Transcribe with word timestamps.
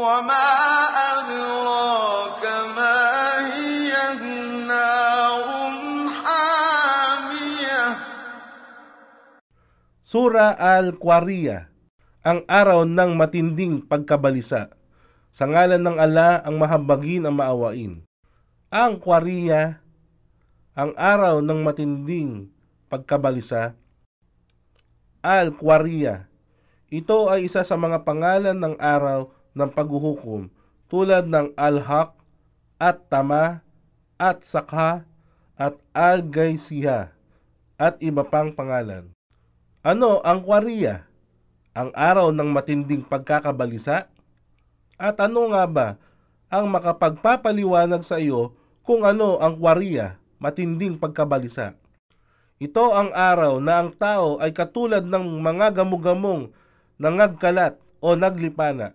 وما 0.00 0.48
أدراك 0.92 2.44
ما 2.76 3.00
هي 3.48 3.92
نار 4.68 5.48
حامية 6.12 7.84
Sura 10.06 10.52
Al-Qariya, 10.54 11.72
ang 12.22 12.44
araw 12.44 12.84
ng 12.84 13.16
matinding 13.16 13.82
pagkabalisa. 13.88 14.70
Sa 15.32 15.48
ngalan 15.48 15.80
ng 15.82 15.96
ala 15.98 16.44
ang 16.44 16.60
mahabagin 16.60 17.24
ang 17.24 17.40
maawain. 17.40 18.04
Ang 18.70 18.92
Qariya, 19.00 19.80
ang 20.76 20.92
araw 20.94 21.40
ng 21.40 21.60
matinding 21.64 22.52
pagkabalisa. 22.92 23.74
Al-Qariya, 25.24 26.28
ito 26.92 27.32
ay 27.32 27.48
isa 27.48 27.64
sa 27.64 27.74
mga 27.80 28.04
pangalan 28.06 28.60
ng 28.60 28.76
araw 28.76 29.32
ng 29.57 29.69
paghuhukom 29.71 30.47
tulad 30.91 31.27
ng 31.27 31.55
Al-Haq 31.55 32.15
at 32.81 33.07
Tama 33.07 33.63
at 34.19 34.43
Sakha 34.43 35.07
at 35.55 35.77
Al-Gaisiha 35.95 37.13
at 37.81 37.95
iba 38.01 38.21
pang 38.27 38.53
pangalan. 38.53 39.09
Ano 39.81 40.21
ang 40.21 40.45
kwariya? 40.45 41.09
Ang 41.73 41.89
araw 41.95 42.29
ng 42.29 42.49
matinding 42.51 43.01
pagkakabalisa? 43.07 44.11
At 45.01 45.17
ano 45.17 45.49
nga 45.49 45.65
ba 45.65 45.87
ang 46.51 46.69
makapagpapaliwanag 46.69 48.05
sa 48.05 48.21
iyo 48.21 48.53
kung 48.85 49.01
ano 49.01 49.41
ang 49.41 49.57
kwariya, 49.57 50.21
matinding 50.37 51.01
pagkabalisa? 51.01 51.73
Ito 52.61 52.93
ang 52.93 53.09
araw 53.09 53.57
na 53.57 53.81
ang 53.81 53.89
tao 53.97 54.37
ay 54.37 54.53
katulad 54.53 55.01
ng 55.01 55.41
mga 55.41 55.81
gamugamong 55.81 56.53
nangagkalat 57.01 57.81
o 57.97 58.13
naglipana, 58.13 58.93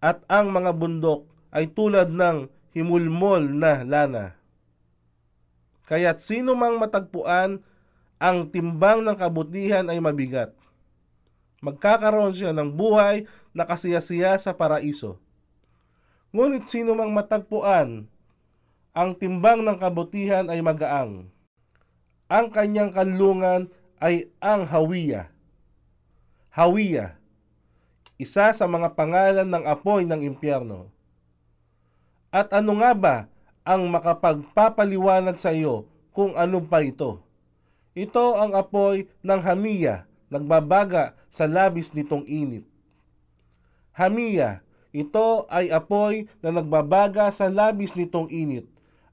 at 0.00 0.24
ang 0.32 0.48
mga 0.48 0.72
bundok 0.72 1.28
ay 1.52 1.68
tulad 1.68 2.08
ng 2.08 2.48
himulmol 2.72 3.44
na 3.44 3.84
lana. 3.84 4.26
Kaya't 5.84 6.18
sino 6.24 6.56
mang 6.56 6.80
matagpuan 6.80 7.60
ang 8.20 8.48
timbang 8.48 9.04
ng 9.04 9.16
kabutihan 9.16 9.84
ay 9.92 10.00
mabigat. 10.00 10.56
Magkakaroon 11.60 12.32
siya 12.32 12.56
ng 12.56 12.72
buhay 12.72 13.28
na 13.52 13.68
kasiyasiya 13.68 14.40
sa 14.40 14.56
paraiso. 14.56 15.20
Ngunit 16.32 16.64
sino 16.64 16.96
mang 16.96 17.12
matagpuan, 17.12 18.08
ang 18.96 19.10
timbang 19.18 19.60
ng 19.60 19.76
kabutihan 19.76 20.48
ay 20.48 20.64
magaang. 20.64 21.28
Ang 22.30 22.46
kanyang 22.54 22.94
kanlungan 22.94 23.68
ay 24.00 24.30
ang 24.40 24.64
hawiya. 24.64 25.28
Hawiya, 26.54 27.19
isa 28.20 28.52
sa 28.52 28.66
mga 28.68 28.92
pangalan 28.92 29.48
ng 29.48 29.64
apoy 29.64 30.04
ng 30.04 30.20
impyerno. 30.20 30.92
At 32.28 32.52
ano 32.52 32.76
nga 32.76 32.92
ba 32.92 33.16
ang 33.64 33.88
makapagpapaliwanag 33.88 35.40
sa 35.40 35.56
iyo 35.56 35.88
kung 36.12 36.36
ano 36.36 36.60
pa 36.60 36.84
ito? 36.84 37.24
Ito 37.96 38.36
ang 38.36 38.52
apoy 38.52 39.08
ng 39.24 39.40
hamiya, 39.40 40.04
nagbabaga 40.28 41.16
sa 41.32 41.48
labis 41.48 41.90
nitong 41.96 42.22
init. 42.28 42.62
Hamiya, 43.96 44.62
ito 44.94 45.46
ay 45.50 45.72
apoy 45.72 46.28
na 46.44 46.54
nagbabaga 46.54 47.32
sa 47.34 47.50
labis 47.50 47.96
nitong 47.96 48.30
init. 48.30 48.68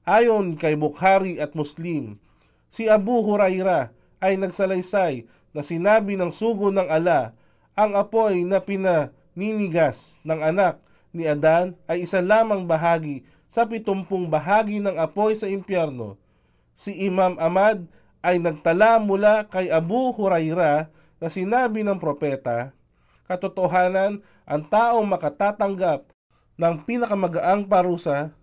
Ayon 0.06 0.54
kay 0.54 0.76
Bukhari 0.78 1.42
at 1.42 1.56
Muslim, 1.56 2.20
si 2.70 2.86
Abu 2.86 3.24
Huraira 3.24 3.90
ay 4.20 4.38
nagsalaysay 4.38 5.26
na 5.54 5.62
sinabi 5.62 6.14
ng 6.14 6.30
sugo 6.30 6.70
ng 6.70 6.86
ala, 6.86 7.34
ang 7.78 7.94
apoy 7.94 8.42
na 8.42 8.58
pinaninigas 8.58 10.18
ng 10.26 10.42
anak 10.42 10.82
ni 11.14 11.30
Adan 11.30 11.78
ay 11.86 12.02
isa 12.02 12.18
lamang 12.18 12.66
bahagi 12.66 13.22
sa 13.46 13.70
pitumpung 13.70 14.26
bahagi 14.26 14.82
ng 14.82 14.98
apoy 14.98 15.38
sa 15.38 15.46
impyerno. 15.46 16.18
Si 16.74 16.90
Imam 17.06 17.38
Ahmad 17.38 17.86
ay 18.18 18.42
nagtala 18.42 18.98
mula 18.98 19.46
kay 19.46 19.70
Abu 19.70 20.10
Huraira 20.10 20.90
na 21.22 21.30
sinabi 21.30 21.86
ng 21.86 22.02
propeta, 22.02 22.74
katotohanan 23.30 24.18
ang 24.42 24.62
taong 24.66 25.06
makatatanggap 25.06 26.10
ng 26.58 26.74
pinakamagaang 26.82 27.70
parusa 27.70 28.34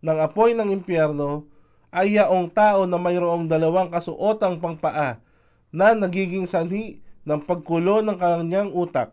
ng 0.00 0.18
apoy 0.24 0.56
ng 0.56 0.72
impyerno 0.72 1.44
ay 1.92 2.16
yaong 2.16 2.48
tao 2.48 2.88
na 2.88 2.96
mayroong 2.96 3.44
dalawang 3.44 3.92
kasuotang 3.92 4.56
pangpaa 4.56 5.20
na 5.68 5.92
nagiging 5.92 6.48
sanhi 6.48 7.04
ng 7.28 7.44
pagkulo 7.44 8.00
ng 8.00 8.16
kanyang 8.16 8.72
utak. 8.72 9.12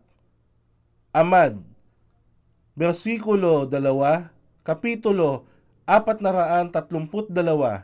Amad, 1.12 1.60
versikulo 2.80 3.68
2, 3.68 3.84
kapitulo 4.64 5.44
432 5.84 7.84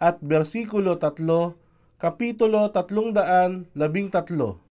at 0.00 0.16
versikulo 0.24 0.96
3, 0.96 1.20
kapitulo 2.00 2.72
313. 2.72 4.71